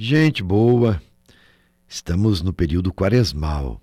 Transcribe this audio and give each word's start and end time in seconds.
Gente 0.00 0.44
boa, 0.44 1.02
estamos 1.88 2.40
no 2.40 2.52
período 2.52 2.92
quaresmal, 2.92 3.82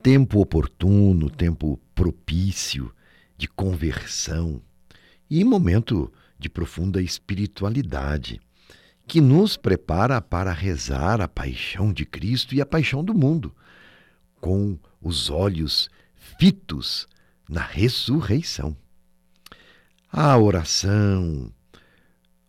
tempo 0.00 0.38
oportuno, 0.38 1.28
tempo 1.28 1.76
propício 1.92 2.94
de 3.36 3.48
conversão 3.48 4.62
e 5.28 5.42
momento 5.42 6.12
de 6.38 6.48
profunda 6.48 7.02
espiritualidade 7.02 8.40
que 9.08 9.20
nos 9.20 9.56
prepara 9.56 10.20
para 10.20 10.52
rezar 10.52 11.20
a 11.20 11.26
paixão 11.26 11.92
de 11.92 12.06
Cristo 12.06 12.54
e 12.54 12.60
a 12.60 12.66
paixão 12.66 13.02
do 13.02 13.12
mundo, 13.12 13.52
com 14.40 14.78
os 15.02 15.30
olhos 15.30 15.90
fitos 16.14 17.08
na 17.48 17.60
ressurreição. 17.60 18.76
A 20.12 20.38
oração, 20.38 21.52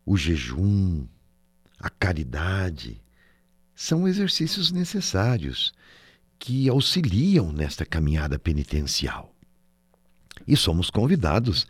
o 0.06 0.16
jejum, 0.16 1.08
a 1.86 1.90
caridade 1.92 3.00
são 3.76 4.08
exercícios 4.08 4.72
necessários 4.72 5.72
que 6.40 6.68
auxiliam 6.68 7.52
nesta 7.52 7.86
caminhada 7.86 8.40
penitencial. 8.40 9.32
E 10.48 10.58
somos 10.58 10.90
convidados 10.90 11.68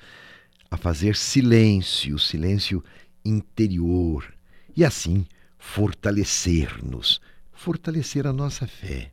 a 0.72 0.78
fazer 0.78 1.18
silêncio, 1.18 2.18
silêncio 2.18 2.82
interior, 3.26 4.34
e 4.74 4.86
assim 4.86 5.26
fortalecer-nos, 5.58 7.20
fortalecer 7.52 8.26
a 8.26 8.32
nossa 8.32 8.66
fé. 8.66 9.12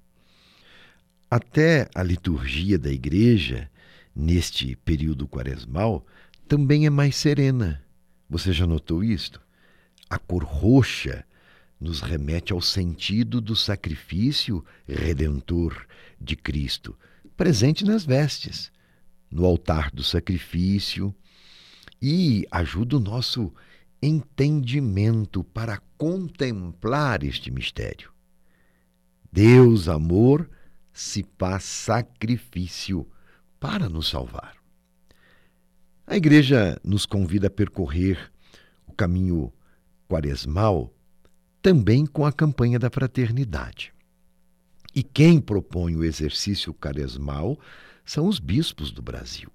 Até 1.29 1.91
a 1.97 2.03
liturgia 2.05 2.79
da 2.79 2.93
igreja, 2.93 3.69
neste 4.15 4.77
período 4.77 5.27
quaresmal, 5.27 6.07
também 6.47 6.87
é 6.87 6.91
mais 6.91 7.17
serena. 7.17 7.83
Você 8.31 8.53
já 8.53 8.69
notou 8.69 9.03
isto? 9.03 9.43
A 10.13 10.19
cor 10.19 10.45
roxa 10.45 11.25
nos 11.81 12.03
remete 12.03 12.53
ao 12.53 12.61
sentido 12.61 13.41
do 13.41 13.57
sacrifício 13.57 14.63
redentor 14.87 15.87
de 16.21 16.37
Cristo, 16.37 16.95
presente 17.35 17.83
nas 17.83 18.05
vestes, 18.05 18.71
no 19.31 19.47
altar 19.47 19.91
do 19.91 20.05
sacrifício, 20.05 21.15
e 22.03 22.47
ajuda 22.51 22.99
o 22.99 23.01
nosso 23.01 23.55
entendimento 24.03 25.43
para 25.43 25.79
contemplar 25.97 27.25
este 27.25 27.51
mistério. 27.51 28.13
Deus, 29.33 29.89
amor, 29.89 30.51
se 30.93 31.25
faz 31.39 31.65
sacrifício 31.65 33.11
para 33.59 33.89
nos 33.89 34.11
salvar. 34.11 34.57
A 36.07 36.19
igreja 36.19 36.79
nos 36.85 37.07
convida 37.07 37.47
a 37.47 37.51
percorrer 37.51 38.31
o 38.87 38.93
caminho 38.93 39.51
quaresmal 40.13 40.93
também 41.63 42.05
com 42.05 42.27
a 42.27 42.33
campanha 42.33 42.79
da 42.79 42.91
fraternidade. 42.91 43.95
E 44.95 45.03
quem 45.03 45.41
propõe 45.41 45.97
o 45.97 46.05
exercício 46.05 46.75
quaresmal 46.75 47.59
são 48.05 48.27
os 48.27 48.39
bispos 48.39 48.93
do 48.93 49.01
Brasil. 49.01 49.51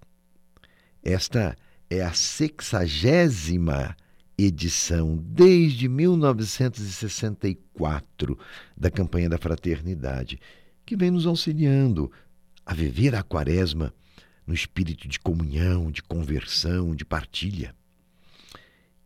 Esta 1.03 1.55
é 1.91 2.01
a 2.01 2.11
sexagésima 2.11 3.95
edição, 4.35 5.17
desde 5.17 5.87
1964, 5.87 8.39
da 8.75 8.89
campanha 8.89 9.29
da 9.29 9.37
fraternidade, 9.37 10.39
que 10.83 10.97
vem 10.97 11.11
nos 11.11 11.27
auxiliando 11.27 12.11
a 12.65 12.73
viver 12.73 13.13
a 13.13 13.21
quaresma 13.21 13.93
no 14.45 14.53
espírito 14.55 15.07
de 15.07 15.19
comunhão, 15.19 15.91
de 15.91 16.01
conversão, 16.01 16.95
de 16.95 17.05
partilha. 17.05 17.76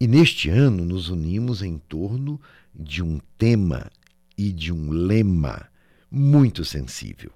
E 0.02 0.08
neste 0.08 0.50
ano 0.50 0.84
nos 0.84 1.10
unimos 1.10 1.62
em 1.62 1.78
torno 1.78 2.42
de 2.74 3.04
um 3.04 3.20
tema 3.38 3.88
e 4.36 4.52
de 4.52 4.74
um 4.74 4.90
lema 4.90 5.70
muito 6.10 6.66
sensível. 6.66 7.32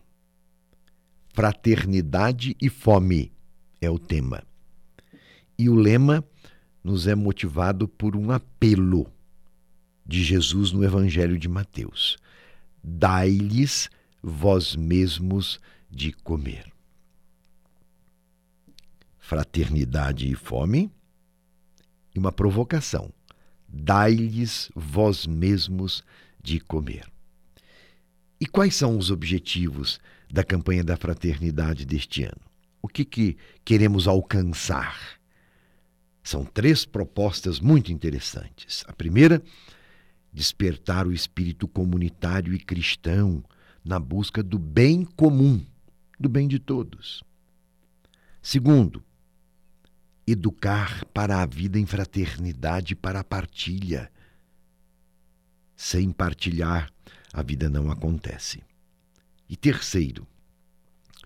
Fraternidade 1.31 2.57
e 2.59 2.67
fome 2.67 3.31
é 3.79 3.87
o 3.87 3.99
tema. 3.99 4.41
E 5.59 5.69
o 5.69 5.75
lema 5.75 6.25
nos 6.83 7.05
é 7.05 7.13
motivado 7.13 7.87
por 7.87 8.15
um 8.15 8.31
apelo 8.31 9.13
de 10.03 10.23
Jesus 10.23 10.71
no 10.71 10.83
Evangelho 10.83 11.37
de 11.37 11.47
Mateus: 11.47 12.17
Dai-lhes 12.83 13.91
vós 14.23 14.75
mesmos 14.75 15.59
de 15.87 16.11
comer. 16.11 16.65
Fraternidade 19.19 20.27
e 20.27 20.33
fome, 20.33 20.91
e 22.15 22.19
uma 22.19 22.31
provocação: 22.31 23.11
Dai-lhes 23.67 24.71
vós 24.73 25.27
mesmos 25.27 26.03
de 26.41 26.59
comer. 26.59 27.05
E 28.39 28.45
quais 28.45 28.75
são 28.75 28.97
os 28.97 29.11
objetivos 29.11 29.99
da 30.31 30.43
campanha 30.43 30.83
da 30.83 30.97
fraternidade 30.97 31.85
deste 31.85 32.23
ano? 32.23 32.41
O 32.81 32.87
que, 32.87 33.03
que 33.03 33.37
queremos 33.63 34.07
alcançar? 34.07 35.19
São 36.23 36.43
três 36.43 36.85
propostas 36.85 37.59
muito 37.59 37.91
interessantes. 37.91 38.83
A 38.87 38.93
primeira, 38.93 39.41
despertar 40.33 41.07
o 41.07 41.13
espírito 41.13 41.67
comunitário 41.67 42.53
e 42.53 42.59
cristão 42.59 43.43
na 43.83 43.99
busca 43.99 44.41
do 44.41 44.57
bem 44.57 45.05
comum, 45.05 45.63
do 46.19 46.27
bem 46.27 46.47
de 46.47 46.59
todos. 46.59 47.23
Segundo, 48.41 49.03
educar 50.27 51.05
para 51.13 51.41
a 51.41 51.45
vida 51.45 51.79
em 51.79 51.85
fraternidade 51.85 52.95
para 52.95 53.19
a 53.19 53.23
partilha. 53.23 54.11
Sem 55.75 56.11
partilhar, 56.11 56.89
a 57.31 57.43
vida 57.43 57.69
não 57.69 57.91
acontece. 57.91 58.63
E 59.47 59.55
terceiro, 59.55 60.25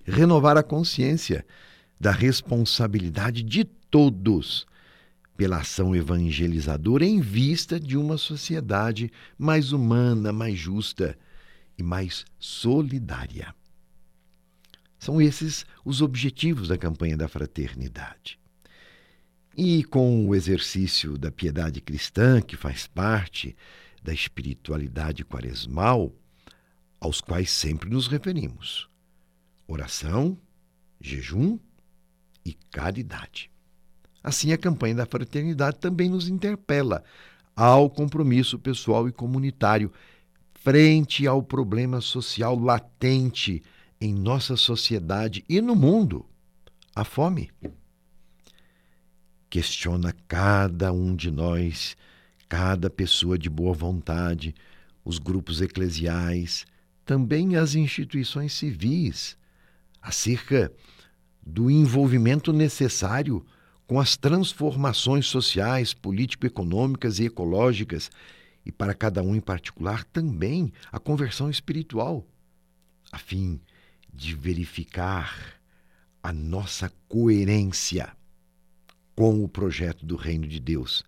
renovar 0.03 0.57
a 0.57 0.63
consciência 0.63 1.45
da 1.99 2.11
responsabilidade 2.11 3.43
de 3.43 3.63
todos 3.63 4.65
pela 5.37 5.59
ação 5.59 5.95
evangelizadora 5.95 7.05
em 7.05 7.21
vista 7.21 7.79
de 7.79 7.95
uma 7.95 8.17
sociedade 8.17 9.09
mais 9.37 9.71
humana, 9.71 10.33
mais 10.33 10.57
justa 10.57 11.17
e 11.77 11.83
mais 11.83 12.25
solidária. 12.37 13.55
São 14.97 15.21
esses 15.21 15.65
os 15.85 16.01
objetivos 16.01 16.67
da 16.67 16.77
campanha 16.77 17.15
da 17.15 17.29
fraternidade. 17.29 18.37
E 19.61 19.83
com 19.83 20.25
o 20.25 20.33
exercício 20.33 21.17
da 21.17 21.29
piedade 21.29 21.81
cristã, 21.81 22.39
que 22.41 22.55
faz 22.55 22.87
parte 22.87 23.57
da 24.01 24.13
espiritualidade 24.13 25.25
quaresmal, 25.25 26.13
aos 26.97 27.19
quais 27.19 27.51
sempre 27.51 27.89
nos 27.89 28.07
referimos: 28.07 28.89
oração, 29.67 30.37
jejum 31.01 31.59
e 32.45 32.53
caridade. 32.71 33.51
Assim, 34.23 34.53
a 34.53 34.57
campanha 34.57 34.95
da 34.95 35.05
fraternidade 35.05 35.77
também 35.77 36.07
nos 36.07 36.29
interpela 36.29 37.03
ao 37.53 37.89
compromisso 37.89 38.57
pessoal 38.57 39.09
e 39.09 39.11
comunitário 39.11 39.91
frente 40.53 41.27
ao 41.27 41.43
problema 41.43 41.99
social 41.99 42.57
latente 42.57 43.61
em 43.99 44.13
nossa 44.13 44.55
sociedade 44.55 45.43
e 45.49 45.59
no 45.59 45.75
mundo 45.75 46.25
a 46.95 47.03
fome. 47.03 47.51
Questiona 49.49 50.13
cada 50.27 50.93
um 50.93 51.15
de 51.15 51.31
nós, 51.31 51.97
cada 52.47 52.89
pessoa 52.89 53.37
de 53.37 53.49
boa 53.49 53.73
vontade, 53.73 54.53
os 55.03 55.17
grupos 55.17 55.59
eclesiais, 55.59 56.67
também 57.03 57.55
as 57.55 57.73
instituições 57.73 58.53
civis, 58.53 59.35
acerca 59.99 60.71
do 61.41 61.71
envolvimento 61.71 62.53
necessário 62.53 63.43
com 63.87 63.99
as 63.99 64.15
transformações 64.15 65.25
sociais, 65.25 65.95
político-econômicas 65.95 67.17
e 67.17 67.25
ecológicas, 67.25 68.11
e 68.63 68.71
para 68.71 68.93
cada 68.93 69.23
um 69.23 69.35
em 69.35 69.41
particular 69.41 70.03
também 70.03 70.71
a 70.91 70.99
conversão 70.99 71.49
espiritual, 71.49 72.23
a 73.11 73.17
fim 73.17 73.59
de 74.13 74.35
verificar 74.35 75.59
a 76.21 76.31
nossa 76.31 76.91
coerência 77.07 78.15
com 79.19 79.43
o 79.43 79.49
projeto 79.49 80.05
do 80.05 80.15
Reino 80.15 80.47
de 80.47 80.61
Deus, 80.61 81.03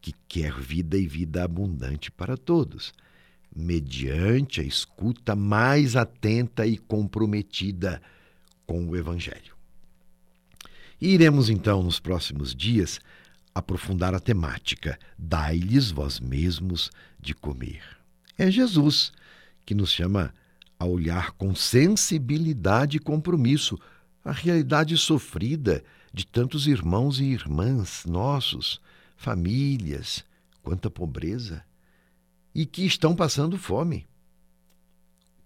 que 0.00 0.14
quer 0.26 0.58
vida 0.58 0.96
e 0.96 1.06
vida 1.06 1.44
abundante 1.44 2.10
para 2.10 2.34
todos, 2.34 2.94
mediante 3.54 4.62
a 4.62 4.64
escuta 4.64 5.36
mais 5.36 5.96
atenta 5.96 6.66
e 6.66 6.78
comprometida 6.78 8.00
com 8.66 8.88
o 8.88 8.96
Evangelho. 8.96 9.54
E 10.98 11.10
iremos 11.10 11.50
então, 11.50 11.82
nos 11.82 12.00
próximos 12.00 12.54
dias, 12.54 13.00
aprofundar 13.54 14.14
a 14.14 14.18
temática: 14.18 14.98
Dai-lhes 15.18 15.90
vós 15.90 16.18
mesmos 16.18 16.90
de 17.20 17.34
comer. 17.34 17.82
É 18.38 18.50
Jesus 18.50 19.12
que 19.66 19.74
nos 19.74 19.90
chama 19.90 20.32
a 20.78 20.86
olhar 20.86 21.32
com 21.32 21.54
sensibilidade 21.54 22.96
e 22.96 23.00
compromisso 23.00 23.78
a 24.24 24.32
realidade 24.32 24.96
sofrida 24.96 25.84
de 26.16 26.26
tantos 26.26 26.66
irmãos 26.66 27.20
e 27.20 27.24
irmãs 27.24 28.06
nossos, 28.06 28.80
famílias, 29.18 30.24
quanta 30.62 30.88
pobreza. 30.88 31.62
e 32.54 32.64
que 32.64 32.86
estão 32.86 33.14
passando 33.14 33.58
fome. 33.58 34.08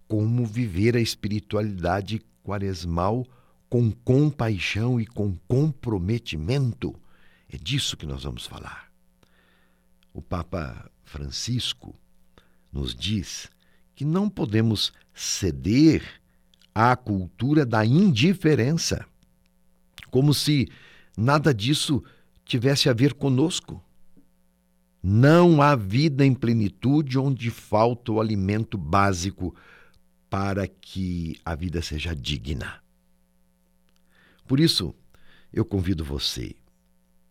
Como 0.07 0.45
viver 0.45 0.95
a 0.95 1.01
espiritualidade 1.01 2.21
quaresmal 2.41 3.27
com 3.69 3.91
compaixão 3.91 4.97
e 4.97 5.05
com 5.05 5.35
comprometimento? 5.45 6.95
É 7.49 7.57
disso 7.57 7.97
que 7.97 8.05
nós 8.05 8.23
vamos 8.23 8.45
falar. 8.45 8.89
O 10.13 10.21
Papa 10.21 10.89
Francisco 11.03 11.93
nos 12.71 12.95
diz 12.95 13.49
que 13.93 14.05
não 14.05 14.29
podemos 14.29 14.93
ceder 15.13 16.21
à 16.73 16.95
cultura 16.95 17.65
da 17.65 17.85
indiferença, 17.85 19.05
como 20.11 20.33
se 20.33 20.69
nada 21.17 21.53
disso 21.53 22.03
tivesse 22.45 22.89
a 22.89 22.93
ver 22.93 23.13
conosco. 23.13 23.83
Não 25.01 25.61
há 25.61 25.75
vida 25.75 26.23
em 26.23 26.35
plenitude 26.35 27.17
onde 27.17 27.49
falta 27.49 28.11
o 28.11 28.21
alimento 28.21 28.77
básico 28.77 29.55
para 30.29 30.67
que 30.67 31.39
a 31.43 31.55
vida 31.55 31.81
seja 31.81 32.15
digna. 32.15 32.81
Por 34.47 34.59
isso, 34.59 34.93
eu 35.51 35.65
convido 35.65 36.03
você 36.03 36.55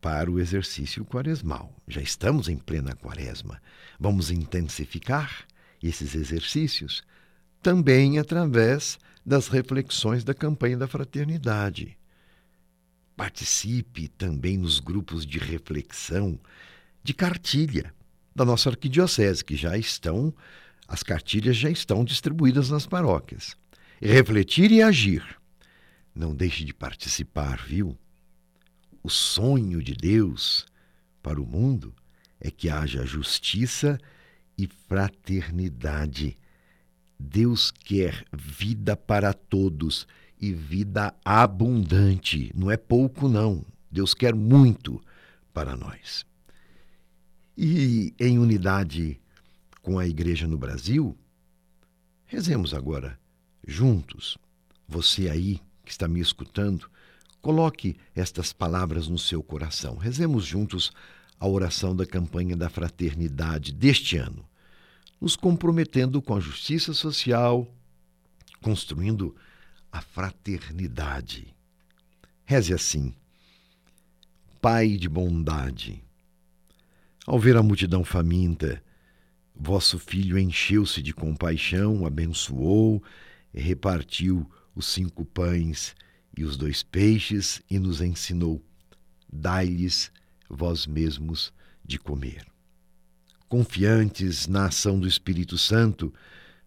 para 0.00 0.30
o 0.30 0.40
exercício 0.40 1.04
quaresmal. 1.04 1.74
Já 1.86 2.00
estamos 2.00 2.48
em 2.48 2.56
plena 2.56 2.94
quaresma. 2.94 3.60
Vamos 3.98 4.30
intensificar 4.30 5.46
esses 5.82 6.14
exercícios 6.14 7.02
também 7.62 8.18
através 8.18 8.98
das 9.24 9.48
reflexões 9.48 10.24
da 10.24 10.34
campanha 10.34 10.78
da 10.78 10.88
fraternidade. 10.88 11.99
Participe 13.20 14.08
também 14.08 14.56
nos 14.56 14.80
grupos 14.80 15.26
de 15.26 15.38
reflexão 15.38 16.40
de 17.04 17.12
cartilha 17.12 17.94
da 18.34 18.46
nossa 18.46 18.70
arquidiocese, 18.70 19.44
que 19.44 19.56
já 19.56 19.76
estão, 19.76 20.32
as 20.88 21.02
cartilhas 21.02 21.54
já 21.54 21.68
estão 21.68 22.02
distribuídas 22.02 22.70
nas 22.70 22.86
paróquias. 22.86 23.54
Refletir 24.00 24.72
e 24.72 24.80
agir. 24.80 25.22
Não 26.14 26.34
deixe 26.34 26.64
de 26.64 26.72
participar, 26.72 27.62
viu? 27.62 27.94
O 29.02 29.10
sonho 29.10 29.82
de 29.82 29.92
Deus 29.92 30.64
para 31.22 31.38
o 31.38 31.46
mundo 31.46 31.94
é 32.40 32.50
que 32.50 32.70
haja 32.70 33.04
justiça 33.04 33.98
e 34.56 34.66
fraternidade. 34.66 36.38
Deus 37.20 37.70
quer 37.70 38.24
vida 38.32 38.96
para 38.96 39.32
todos 39.34 40.06
e 40.40 40.52
vida 40.52 41.14
abundante. 41.24 42.50
Não 42.54 42.70
é 42.70 42.76
pouco, 42.76 43.28
não. 43.28 43.64
Deus 43.90 44.14
quer 44.14 44.34
muito 44.34 45.02
para 45.52 45.76
nós. 45.76 46.24
E 47.56 48.14
em 48.18 48.38
unidade 48.38 49.20
com 49.82 49.98
a 49.98 50.06
Igreja 50.06 50.46
no 50.46 50.56
Brasil, 50.56 51.16
rezemos 52.24 52.72
agora 52.72 53.18
juntos. 53.66 54.38
Você 54.88 55.28
aí 55.28 55.60
que 55.84 55.90
está 55.90 56.08
me 56.08 56.20
escutando, 56.20 56.90
coloque 57.42 57.96
estas 58.14 58.52
palavras 58.52 59.08
no 59.08 59.18
seu 59.18 59.42
coração. 59.42 59.96
Rezemos 59.96 60.44
juntos 60.44 60.92
a 61.38 61.46
oração 61.46 61.94
da 61.94 62.06
campanha 62.06 62.56
da 62.56 62.68
fraternidade 62.68 63.72
deste 63.72 64.16
ano, 64.16 64.44
nos 65.20 65.36
comprometendo 65.36 66.22
com 66.22 66.34
a 66.34 66.40
justiça 66.40 66.94
social, 66.94 67.72
construindo 68.62 69.34
a 69.92 70.00
fraternidade. 70.00 71.54
Reze 72.44 72.72
assim: 72.72 73.14
Pai 74.60 74.96
de 74.96 75.08
bondade, 75.08 76.02
ao 77.26 77.38
ver 77.38 77.56
a 77.56 77.62
multidão 77.62 78.04
faminta, 78.04 78.82
vosso 79.54 79.98
filho 79.98 80.38
encheu-se 80.38 81.02
de 81.02 81.12
compaixão, 81.12 82.06
abençoou 82.06 83.02
repartiu 83.52 84.48
os 84.74 84.86
cinco 84.86 85.24
pães 85.24 85.94
e 86.36 86.44
os 86.44 86.56
dois 86.56 86.82
peixes 86.82 87.60
e 87.68 87.78
nos 87.78 88.00
ensinou: 88.00 88.62
dai-lhes 89.30 90.10
vós 90.48 90.86
mesmos 90.86 91.52
de 91.84 91.98
comer. 91.98 92.49
Confiantes 93.50 94.46
na 94.46 94.66
ação 94.66 95.00
do 95.00 95.08
Espírito 95.08 95.58
Santo, 95.58 96.14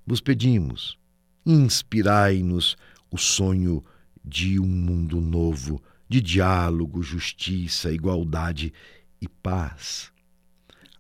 vos 0.06 0.20
pedimos: 0.20 1.00
inspirai-nos 1.46 2.76
o 3.10 3.18
sonho 3.18 3.82
de 4.22 4.60
um 4.60 4.68
mundo 4.68 5.22
novo, 5.22 5.82
de 6.10 6.20
diálogo, 6.20 7.02
justiça, 7.02 7.90
igualdade 7.90 8.74
e 9.22 9.30
paz. 9.30 10.12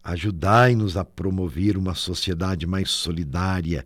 Ajudai-nos 0.01 0.95
a 0.95 1.03
promover 1.03 1.77
uma 1.77 1.95
sociedade 1.95 2.65
mais 2.65 2.89
solidária, 2.89 3.85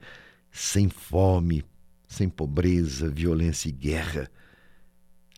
sem 0.51 0.89
fome, 0.89 1.65
sem 2.07 2.29
pobreza, 2.29 3.09
violência 3.09 3.69
e 3.69 3.71
guerra. 3.71 4.29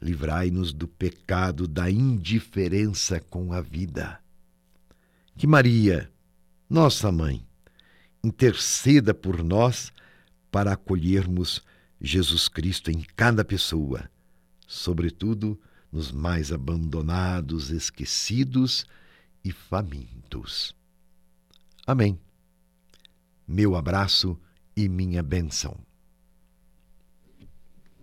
Livrai-nos 0.01 0.73
do 0.73 0.89
pecado 0.89 1.69
da 1.69 1.89
indiferença 1.89 3.21
com 3.29 3.53
a 3.53 3.61
vida. 3.61 4.19
Que 5.37 5.47
Maria, 5.47 6.11
nossa 6.69 7.11
mãe, 7.11 7.43
interceda 8.23 9.13
por 9.13 9.43
nós 9.43 9.91
para 10.51 10.73
acolhermos 10.73 11.63
Jesus 11.99 12.47
Cristo 12.47 12.91
em 12.91 13.01
cada 13.15 13.43
pessoa, 13.43 14.09
sobretudo 14.67 15.59
nos 15.91 16.11
mais 16.11 16.51
abandonados, 16.51 17.71
esquecidos 17.71 18.85
e 19.43 19.51
famintos. 19.51 20.75
Amém. 21.87 22.19
Meu 23.47 23.75
abraço 23.75 24.39
e 24.75 24.87
minha 24.87 25.23
bênção. 25.23 25.88